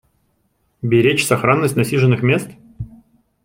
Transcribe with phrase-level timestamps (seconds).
[0.81, 2.49] Беречь сохранность насиженных мест?